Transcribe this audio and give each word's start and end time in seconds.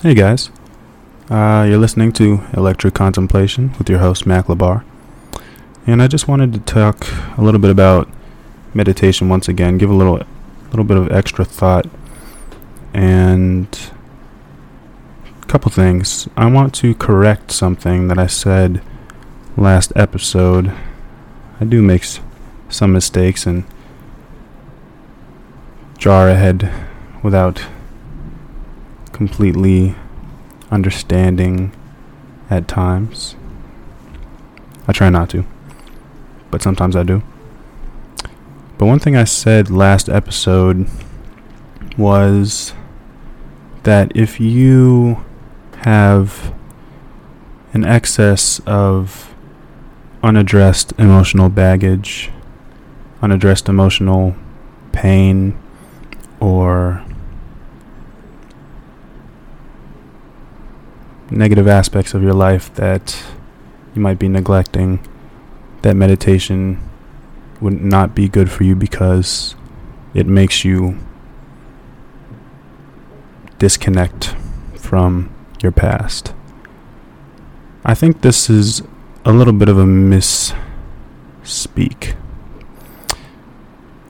Hey 0.00 0.14
guys, 0.14 0.50
uh, 1.28 1.66
you're 1.68 1.76
listening 1.76 2.12
to 2.12 2.44
Electric 2.56 2.94
Contemplation 2.94 3.74
with 3.78 3.90
your 3.90 3.98
host 3.98 4.26
Mac 4.26 4.44
Labar, 4.44 4.84
and 5.88 6.00
I 6.00 6.06
just 6.06 6.28
wanted 6.28 6.52
to 6.52 6.60
talk 6.60 7.04
a 7.36 7.42
little 7.42 7.58
bit 7.58 7.72
about 7.72 8.08
meditation 8.72 9.28
once 9.28 9.48
again, 9.48 9.76
give 9.76 9.90
a 9.90 9.94
little, 9.94 10.22
little 10.70 10.84
bit 10.84 10.98
of 10.98 11.10
extra 11.10 11.44
thought, 11.44 11.88
and 12.94 13.90
a 15.42 15.46
couple 15.46 15.72
things. 15.72 16.28
I 16.36 16.48
want 16.48 16.76
to 16.76 16.94
correct 16.94 17.50
something 17.50 18.06
that 18.06 18.20
I 18.20 18.28
said 18.28 18.80
last 19.56 19.92
episode. 19.96 20.72
I 21.60 21.64
do 21.64 21.82
make 21.82 22.04
some 22.68 22.92
mistakes 22.92 23.46
and 23.46 23.64
jar 25.98 26.28
ahead 26.28 26.72
without 27.24 27.66
completely 29.18 29.96
understanding 30.70 31.72
at 32.48 32.68
times. 32.68 33.34
I 34.86 34.92
try 34.92 35.10
not 35.10 35.28
to, 35.30 35.44
but 36.52 36.62
sometimes 36.62 36.94
I 36.94 37.02
do. 37.02 37.24
But 38.78 38.86
one 38.86 39.00
thing 39.00 39.16
I 39.16 39.24
said 39.24 39.70
last 39.70 40.08
episode 40.08 40.88
was 41.96 42.74
that 43.82 44.12
if 44.14 44.38
you 44.38 45.24
have 45.78 46.54
an 47.72 47.84
excess 47.84 48.60
of 48.66 49.34
unaddressed 50.22 50.92
emotional 50.96 51.48
baggage, 51.48 52.30
unaddressed 53.20 53.68
emotional 53.68 54.36
pain, 54.92 55.58
or 56.38 57.04
negative 61.38 61.68
aspects 61.68 62.14
of 62.14 62.22
your 62.22 62.34
life 62.34 62.74
that 62.74 63.24
you 63.94 64.02
might 64.02 64.18
be 64.18 64.28
neglecting, 64.28 64.98
that 65.82 65.94
meditation 65.94 66.82
would 67.60 67.80
not 67.80 68.12
be 68.12 68.28
good 68.28 68.50
for 68.50 68.64
you 68.64 68.74
because 68.74 69.54
it 70.14 70.26
makes 70.26 70.64
you 70.64 70.98
disconnect 73.60 74.34
from 74.74 75.32
your 75.62 75.70
past. 75.70 76.34
I 77.84 77.94
think 77.94 78.22
this 78.22 78.50
is 78.50 78.82
a 79.24 79.30
little 79.32 79.52
bit 79.52 79.68
of 79.68 79.78
a 79.78 79.84
misspeak. 79.84 80.56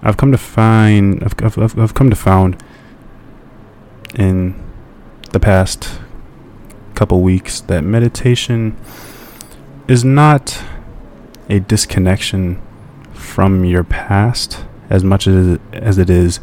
I've 0.00 0.16
come 0.16 0.32
to 0.32 0.38
find, 0.38 1.22
I've, 1.22 1.58
I've, 1.58 1.78
I've 1.78 1.92
come 1.92 2.08
to 2.08 2.16
found 2.16 2.62
in 4.14 4.54
the 5.32 5.40
past 5.40 6.00
couple 6.98 7.20
weeks 7.20 7.60
that 7.60 7.84
meditation 7.84 8.76
is 9.86 10.04
not 10.04 10.60
a 11.48 11.60
disconnection 11.60 12.60
from 13.12 13.64
your 13.64 13.84
past 13.84 14.64
as 14.90 15.04
much 15.04 15.28
as 15.28 15.60
as 15.72 15.96
it 15.96 16.10
is 16.10 16.40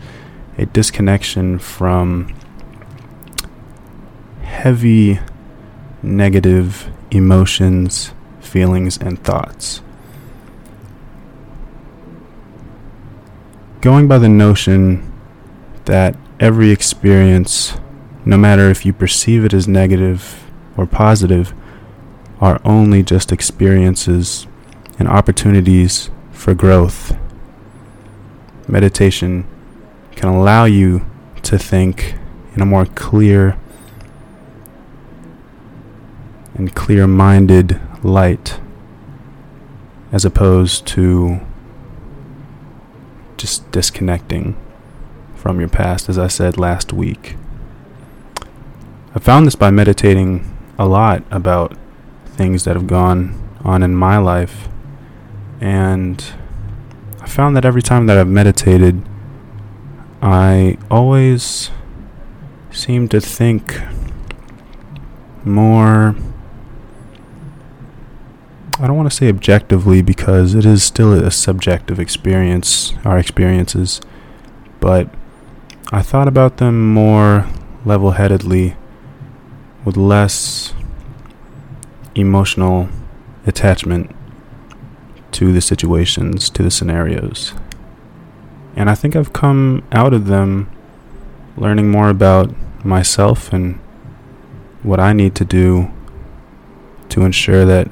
a 0.58 0.66
disconnection 0.68 1.60
from 1.60 2.34
heavy 4.44 5.20
negative 6.02 6.90
emotions, 7.12 8.14
feelings 8.40 8.98
and 8.98 9.22
thoughts. 9.26 9.82
Going 13.82 14.08
by 14.08 14.20
the 14.20 14.30
notion 14.30 15.12
that 15.84 16.16
every 16.40 16.72
experience 16.72 17.74
no 18.24 18.38
matter 18.38 18.70
if 18.70 18.86
you 18.86 18.94
perceive 18.94 19.44
it 19.44 19.54
as 19.54 19.68
negative 19.68 20.45
or 20.78 20.86
positive, 20.86 21.54
are 22.40 22.62
only 22.66 23.02
just 23.02 23.32
experiences 23.32 24.48
and 25.00 25.08
opportunities 25.08 26.10
for 26.32 26.54
growth. 26.54 27.18
Meditation 28.68 29.48
can 30.16 30.30
allow 30.30 30.66
you 30.66 31.06
to 31.44 31.58
think 31.58 32.16
in 32.56 32.62
a 32.62 32.66
more 32.66 32.86
clear 32.86 33.58
and 36.56 36.74
clear 36.74 37.06
minded 37.06 37.80
light 38.04 38.60
as 40.12 40.24
opposed 40.24 40.88
to 40.88 41.40
just 43.38 43.70
disconnecting 43.72 44.56
from 45.36 45.60
your 45.60 45.70
past, 45.70 46.08
as 46.10 46.18
I 46.18 46.28
said 46.28 46.58
last 46.58 46.94
week. 46.94 47.36
I 49.14 49.20
found 49.20 49.46
this 49.46 49.56
by 49.56 49.72
meditating 49.72 50.55
a 50.78 50.86
lot 50.86 51.24
about 51.32 51.78
things 52.26 52.66
that 52.66 52.76
have 52.76 52.88
gone 52.88 53.42
on 53.64 53.82
in 53.82 53.96
my 53.96 54.18
life. 54.18 54.68
And 55.62 56.24
I 57.22 57.28
found 57.28 57.56
that 57.56 57.66
every 57.66 57.82
time 57.82 58.06
that 58.08 58.18
I've 58.18 58.28
meditated, 58.28 59.02
I 60.22 60.78
always 60.92 61.72
seem 62.72 63.08
to 63.10 63.22
think 63.22 63.80
more. 65.44 66.16
I 68.78 68.88
don't 68.88 68.98
want 68.98 69.10
to 69.10 69.16
say 69.16 69.30
objectively 69.30 70.02
because 70.02 70.54
it 70.54 70.66
is 70.66 70.84
still 70.84 71.14
a 71.14 71.32
subjective 71.32 72.00
experience, 72.00 72.94
our 73.06 73.18
experiences, 73.18 74.02
but 74.82 75.10
I 75.92 76.02
thought 76.02 76.28
about 76.28 76.58
them 76.58 76.94
more 76.94 77.48
level 77.86 78.12
headedly 78.12 78.76
with 79.86 79.96
less 79.96 80.74
emotional 82.16 82.90
attachment 83.46 84.14
to 85.32 85.54
the 85.54 85.62
situations, 85.62 86.50
to 86.50 86.64
the 86.64 86.72
scenarios. 86.72 87.54
And 88.76 88.90
I 88.90 88.96
think 88.96 89.16
I've 89.16 89.32
come 89.32 89.84
out 89.92 90.14
of 90.14 90.26
them 90.26 90.70
learning 91.56 91.90
more 91.90 92.10
about 92.10 92.54
myself 92.84 93.54
and 93.54 93.76
what 94.82 95.00
I 95.00 95.14
need 95.14 95.36
to 95.36 95.46
do 95.46 95.92
to 97.10 97.22
ensure 97.22 97.66
that 97.66 97.90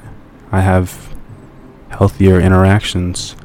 I 0.52 0.60
have 0.60 1.14
healthier 1.90 2.40
interactions 2.40 3.36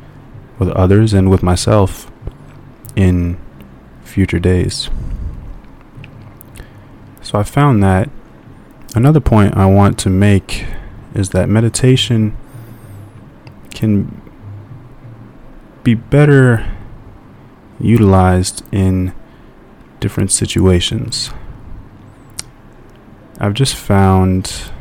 with 0.57 0.69
others 0.69 1.13
and 1.13 1.29
with 1.29 1.43
myself 1.43 2.11
in 2.95 3.37
future 4.03 4.39
days. 4.39 4.89
So 7.21 7.37
I 7.37 7.43
found 7.43 7.81
that 7.83 8.09
Another 8.95 9.19
point 9.19 9.55
I 9.55 9.67
want 9.67 9.99
to 9.99 10.09
make 10.09 10.65
is 11.13 11.29
that 11.29 11.47
meditation 11.47 12.35
can 13.71 14.21
be 15.83 15.93
better 15.93 16.65
utilized 17.79 18.63
in 18.73 19.13
different 19.99 20.31
situations. 20.31 21.29
I've 23.39 23.53
just 23.53 23.75
found, 23.75 24.71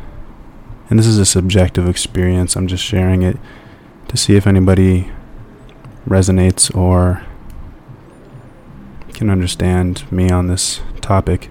and 0.90 0.98
this 0.98 1.06
is 1.06 1.18
a 1.18 1.26
subjective 1.26 1.88
experience, 1.88 2.56
I'm 2.56 2.66
just 2.66 2.82
sharing 2.82 3.22
it 3.22 3.36
to 4.08 4.16
see 4.16 4.36
if 4.36 4.46
anybody 4.46 5.12
resonates 6.08 6.74
or 6.74 7.24
can 9.12 9.28
understand 9.30 10.10
me 10.10 10.30
on 10.30 10.46
this 10.46 10.80
topic. 11.00 11.50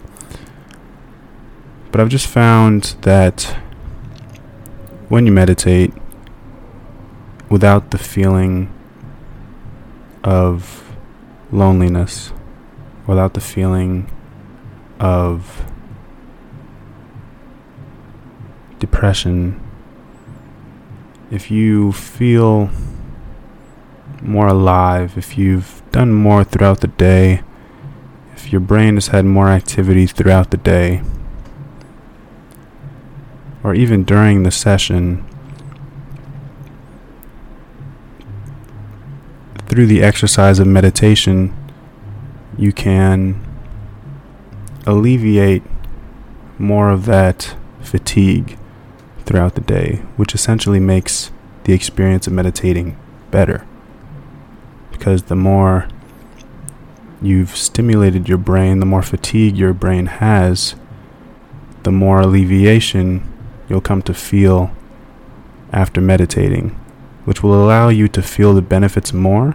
But 1.97 2.03
I've 2.03 2.09
just 2.09 2.28
found 2.28 2.96
that 3.02 3.58
when 5.09 5.25
you 5.25 5.31
meditate, 5.31 5.96
without 7.50 7.90
the 7.90 7.97
feeling 7.97 8.72
of 10.24 10.96
loneliness, 11.52 12.31
without 13.07 13.34
the 13.34 13.41
feeling 13.41 14.12
of 15.00 15.66
depression, 18.77 19.60
if 21.31 21.50
you 21.50 21.94
feel 21.94 22.69
more 24.22 24.50
alive, 24.50 25.18
if 25.18 25.36
you've 25.36 25.81
done 25.92 26.13
more 26.13 26.44
throughout 26.44 26.81
the 26.81 26.89
day, 26.89 27.42
if 28.36 28.51
your 28.51 28.62
brain 28.62 28.98
has 28.98 29.07
had 29.07 29.25
more 29.25 29.50
activity 29.50 30.06
throughout 30.06 30.51
the 30.51 30.57
day, 30.57 31.01
or 33.68 33.75
even 33.75 34.06
during 34.06 34.44
the 34.44 34.50
session, 34.50 35.22
through 39.68 39.86
the 39.86 40.02
exercise 40.02 40.58
of 40.58 40.66
meditation, 40.66 41.54
you 42.58 42.72
can 42.72 43.38
alleviate 44.86 45.64
more 46.58 46.90
of 46.90 47.04
that 47.08 47.58
fatigue 47.81 48.58
throughout 49.25 49.56
the 49.56 49.62
day, 49.62 50.02
which 50.16 50.34
essentially 50.34 50.80
makes 50.80 51.30
the 51.66 51.74
experience 51.74 52.25
of 52.25 52.31
meditating 52.31 52.96
better. 53.31 53.68
Because 54.92 55.24
the 55.24 55.36
more 55.36 55.90
you've 57.22 57.58
stimulated 57.58 58.30
your 58.30 58.38
brain, 58.38 58.80
the 58.80 58.86
more 58.86 59.02
fatigue 59.02 59.58
your 59.58 59.74
brain 59.74 60.06
has, 60.06 60.75
the 61.84 61.92
more 61.92 62.22
alleviation 62.22 63.34
you'll 63.69 63.81
come 63.81 64.02
to 64.04 64.14
feel 64.14 64.72
after 65.72 66.00
meditating, 66.02 66.69
which 67.25 67.44
will 67.44 67.54
allow 67.54 67.90
you 67.90 68.08
to 68.08 68.22
feel 68.22 68.54
the 68.54 68.62
benefits 68.62 69.14
more, 69.14 69.52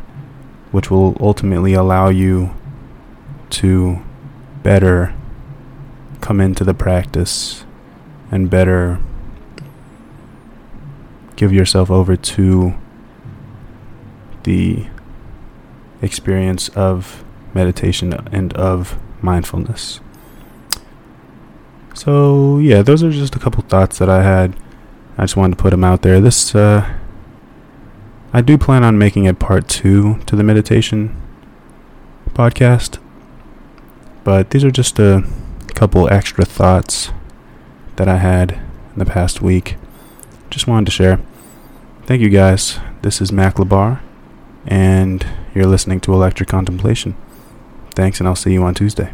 which 0.70 0.90
will 0.90 1.16
ultimately 1.20 1.74
allow 1.74 2.08
you 2.08 2.54
to 3.50 4.02
better 4.62 5.14
come 6.20 6.40
into 6.40 6.64
the 6.64 6.74
practice 6.74 7.64
and 8.30 8.48
better 8.48 9.00
give 11.36 11.52
yourself 11.52 11.90
over 11.90 12.16
to 12.16 12.74
the 14.44 14.86
experience 16.00 16.68
of 16.70 17.24
meditation 17.54 18.12
and 18.32 18.52
of 18.54 18.98
mindfulness. 19.22 20.00
So, 22.02 22.58
yeah, 22.58 22.82
those 22.82 23.04
are 23.04 23.12
just 23.12 23.36
a 23.36 23.38
couple 23.38 23.62
thoughts 23.62 23.98
that 23.98 24.08
I 24.08 24.24
had. 24.24 24.56
I 25.16 25.22
just 25.22 25.36
wanted 25.36 25.56
to 25.56 25.62
put 25.62 25.70
them 25.70 25.84
out 25.84 26.02
there. 26.02 26.20
This, 26.20 26.52
uh, 26.52 26.98
I 28.32 28.40
do 28.40 28.58
plan 28.58 28.82
on 28.82 28.98
making 28.98 29.28
a 29.28 29.34
part 29.34 29.68
two 29.68 30.18
to 30.26 30.34
the 30.34 30.42
meditation 30.42 31.14
podcast, 32.30 32.98
but 34.24 34.50
these 34.50 34.64
are 34.64 34.72
just 34.72 34.98
a 34.98 35.24
couple 35.76 36.12
extra 36.12 36.44
thoughts 36.44 37.12
that 37.94 38.08
I 38.08 38.16
had 38.16 38.50
in 38.94 38.98
the 38.98 39.06
past 39.06 39.40
week. 39.40 39.76
Just 40.50 40.66
wanted 40.66 40.86
to 40.86 40.90
share. 40.90 41.20
Thank 42.06 42.20
you 42.20 42.30
guys. 42.30 42.80
This 43.02 43.20
is 43.20 43.30
Mac 43.30 43.54
Labar, 43.58 44.00
and 44.66 45.24
you're 45.54 45.66
listening 45.66 46.00
to 46.00 46.12
Electric 46.12 46.48
Contemplation. 46.48 47.14
Thanks, 47.94 48.18
and 48.18 48.26
I'll 48.26 48.34
see 48.34 48.54
you 48.54 48.64
on 48.64 48.74
Tuesday. 48.74 49.12